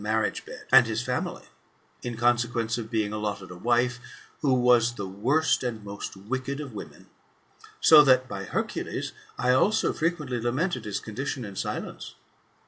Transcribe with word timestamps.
marriage 0.03 0.43
be^ 0.47 0.57
and 0.71 0.87
his 0.87 1.03
family, 1.03 1.43
in 2.01 2.17
consequence 2.17 2.75
of 2.75 2.89
being 2.89 3.13
allotted 3.13 3.51
a 3.51 3.55
wife, 3.55 3.99
who 4.39 4.51
was 4.51 4.95
the 4.95 5.05
worst 5.07 5.61
and 5.61 5.83
most 5.85 6.17
wicked 6.17 6.59
of 6.59 6.73
women; 6.73 7.05
so 7.79 8.03
that, 8.03 8.27
by 8.27 8.43
Hercules, 8.45 9.11
I 9.37 9.51
also 9.51 9.93
frequently 9.93 10.41
lamented 10.41 10.85
his 10.85 10.99
condition 10.99 11.45
in 11.45 11.55
silence. 11.55 12.15